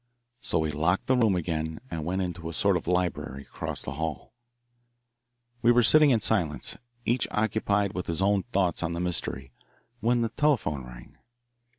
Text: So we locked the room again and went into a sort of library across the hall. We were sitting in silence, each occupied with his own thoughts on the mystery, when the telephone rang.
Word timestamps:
So 0.39 0.57
we 0.57 0.71
locked 0.71 1.05
the 1.05 1.15
room 1.15 1.35
again 1.35 1.79
and 1.91 2.03
went 2.03 2.23
into 2.23 2.49
a 2.49 2.53
sort 2.53 2.75
of 2.75 2.87
library 2.87 3.43
across 3.43 3.83
the 3.83 3.91
hall. 4.01 4.33
We 5.61 5.71
were 5.71 5.83
sitting 5.83 6.09
in 6.09 6.21
silence, 6.21 6.75
each 7.05 7.27
occupied 7.29 7.93
with 7.93 8.07
his 8.07 8.19
own 8.19 8.41
thoughts 8.51 8.81
on 8.81 8.93
the 8.93 8.99
mystery, 8.99 9.51
when 9.99 10.21
the 10.21 10.29
telephone 10.29 10.83
rang. 10.87 11.17